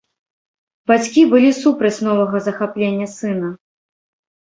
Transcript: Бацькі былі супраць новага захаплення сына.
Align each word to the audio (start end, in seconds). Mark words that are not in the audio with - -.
Бацькі 0.91 1.21
былі 1.35 1.51
супраць 1.61 2.03
новага 2.09 2.37
захаплення 2.49 3.07
сына. 3.19 3.57